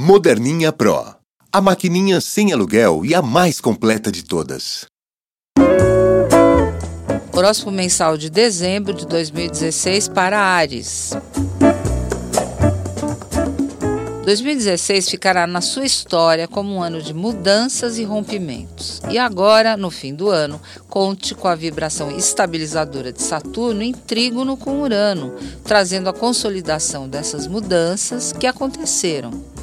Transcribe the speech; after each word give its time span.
Moderninha 0.00 0.72
Pro. 0.72 1.16
A 1.52 1.60
maquininha 1.60 2.20
sem 2.20 2.52
aluguel 2.52 3.04
e 3.04 3.16
a 3.16 3.20
mais 3.20 3.60
completa 3.60 4.12
de 4.12 4.22
todas. 4.22 4.86
Horóscopo 7.32 7.72
mensal 7.72 8.16
de 8.16 8.30
dezembro 8.30 8.94
de 8.94 9.04
2016 9.04 10.06
para 10.06 10.38
Ares. 10.38 11.14
2016 14.24 15.10
ficará 15.10 15.48
na 15.48 15.60
sua 15.60 15.84
história 15.84 16.46
como 16.46 16.76
um 16.76 16.80
ano 16.80 17.02
de 17.02 17.12
mudanças 17.12 17.98
e 17.98 18.04
rompimentos. 18.04 19.02
E 19.10 19.18
agora, 19.18 19.76
no 19.76 19.90
fim 19.90 20.14
do 20.14 20.30
ano, 20.30 20.60
conte 20.88 21.34
com 21.34 21.48
a 21.48 21.56
vibração 21.56 22.16
estabilizadora 22.16 23.12
de 23.12 23.20
Saturno 23.20 23.82
em 23.82 23.92
trígono 23.92 24.56
com 24.56 24.80
Urano, 24.80 25.34
trazendo 25.64 26.08
a 26.08 26.12
consolidação 26.12 27.08
dessas 27.08 27.48
mudanças 27.48 28.32
que 28.32 28.46
aconteceram. 28.46 29.57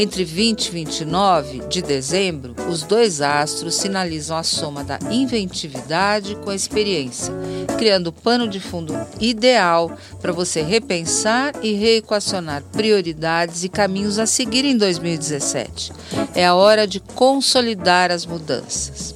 Entre 0.00 0.24
20 0.24 0.64
e 0.64 0.70
29 0.70 1.58
de 1.68 1.82
dezembro, 1.82 2.54
os 2.70 2.82
dois 2.82 3.20
astros 3.20 3.74
sinalizam 3.74 4.34
a 4.34 4.42
soma 4.42 4.82
da 4.82 4.98
inventividade 5.10 6.36
com 6.36 6.48
a 6.48 6.54
experiência, 6.54 7.30
criando 7.76 8.06
o 8.06 8.12
pano 8.12 8.48
de 8.48 8.58
fundo 8.58 8.94
ideal 9.20 9.94
para 10.18 10.32
você 10.32 10.62
repensar 10.62 11.52
e 11.62 11.74
reequacionar 11.74 12.62
prioridades 12.72 13.62
e 13.62 13.68
caminhos 13.68 14.18
a 14.18 14.24
seguir 14.24 14.64
em 14.64 14.74
2017. 14.74 15.92
É 16.34 16.46
a 16.46 16.54
hora 16.54 16.86
de 16.86 16.98
consolidar 16.98 18.10
as 18.10 18.24
mudanças. 18.24 19.14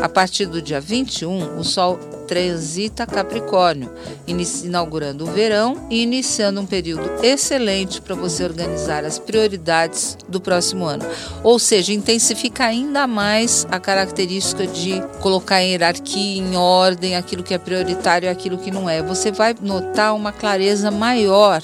A 0.00 0.08
partir 0.08 0.46
do 0.46 0.62
dia 0.62 0.80
21, 0.80 1.58
o 1.58 1.64
Sol 1.64 1.98
transita 2.32 3.06
Capricórnio, 3.06 3.92
inaugurando 4.26 5.24
o 5.24 5.30
verão 5.30 5.86
e 5.90 6.02
iniciando 6.02 6.62
um 6.62 6.66
período 6.66 7.22
excelente 7.22 8.00
para 8.00 8.14
você 8.14 8.42
organizar 8.42 9.04
as 9.04 9.18
prioridades 9.18 10.16
do 10.26 10.40
próximo 10.40 10.86
ano. 10.86 11.04
Ou 11.44 11.58
seja, 11.58 11.92
intensifica 11.92 12.64
ainda 12.64 13.06
mais 13.06 13.66
a 13.70 13.78
característica 13.78 14.66
de 14.66 15.02
colocar 15.20 15.62
em 15.62 15.72
hierarquia, 15.72 16.42
em 16.42 16.56
ordem, 16.56 17.16
aquilo 17.16 17.42
que 17.42 17.52
é 17.52 17.58
prioritário 17.58 18.24
e 18.24 18.30
aquilo 18.30 18.56
que 18.56 18.70
não 18.70 18.88
é. 18.88 19.02
Você 19.02 19.30
vai 19.30 19.54
notar 19.60 20.14
uma 20.14 20.32
clareza 20.32 20.90
maior 20.90 21.60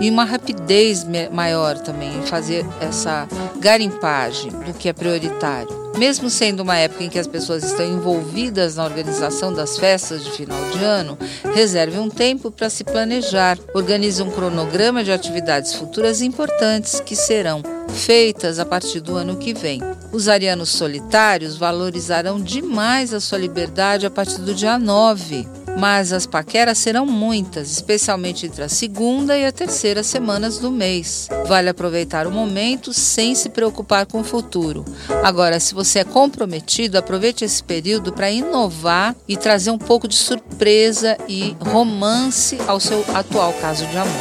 e 0.00 0.08
uma 0.08 0.24
rapidez 0.24 1.06
maior 1.30 1.76
também 1.76 2.16
em 2.16 2.22
fazer 2.22 2.64
essa 2.80 3.28
garimpagem 3.58 4.50
do 4.50 4.72
que 4.72 4.88
é 4.88 4.94
prioritário. 4.94 5.85
Mesmo 5.96 6.28
sendo 6.28 6.60
uma 6.60 6.76
época 6.76 7.04
em 7.04 7.08
que 7.08 7.18
as 7.18 7.26
pessoas 7.26 7.64
estão 7.64 7.86
envolvidas 7.86 8.76
na 8.76 8.84
organização 8.84 9.52
das 9.52 9.78
festas 9.78 10.22
de 10.22 10.30
final 10.30 10.62
de 10.70 10.84
ano, 10.84 11.18
reserve 11.54 11.98
um 11.98 12.10
tempo 12.10 12.50
para 12.50 12.68
se 12.68 12.84
planejar. 12.84 13.58
Organize 13.74 14.22
um 14.22 14.30
cronograma 14.30 15.02
de 15.02 15.10
atividades 15.10 15.74
futuras 15.74 16.20
importantes 16.20 17.00
que 17.00 17.16
serão 17.16 17.62
feitas 17.88 18.58
a 18.58 18.66
partir 18.66 19.00
do 19.00 19.16
ano 19.16 19.36
que 19.36 19.54
vem. 19.54 19.80
Os 20.12 20.28
arianos 20.28 20.68
solitários 20.68 21.56
valorizarão 21.56 22.38
demais 22.40 23.14
a 23.14 23.20
sua 23.20 23.38
liberdade 23.38 24.04
a 24.04 24.10
partir 24.10 24.40
do 24.40 24.54
dia 24.54 24.78
9 24.78 25.65
mas 25.76 26.12
as 26.12 26.26
paqueras 26.26 26.78
serão 26.78 27.04
muitas, 27.04 27.70
especialmente 27.70 28.46
entre 28.46 28.62
a 28.62 28.68
segunda 28.68 29.36
e 29.36 29.44
a 29.44 29.52
terceira 29.52 30.02
semanas 30.02 30.58
do 30.58 30.70
mês. 30.70 31.28
Vale 31.46 31.68
aproveitar 31.68 32.26
o 32.26 32.30
momento 32.30 32.94
sem 32.94 33.34
se 33.34 33.50
preocupar 33.50 34.06
com 34.06 34.20
o 34.20 34.24
futuro. 34.24 34.84
Agora, 35.22 35.60
se 35.60 35.74
você 35.74 35.98
é 35.98 36.04
comprometido, 36.04 36.96
aproveite 36.96 37.44
esse 37.44 37.62
período 37.62 38.12
para 38.12 38.30
inovar 38.30 39.14
e 39.28 39.36
trazer 39.36 39.70
um 39.70 39.78
pouco 39.78 40.08
de 40.08 40.16
surpresa 40.16 41.18
e 41.28 41.54
romance 41.60 42.58
ao 42.66 42.80
seu 42.80 43.04
atual 43.14 43.52
caso 43.54 43.86
de 43.86 43.98
amor. 43.98 44.16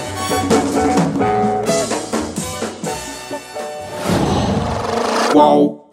Qual? 5.31 5.84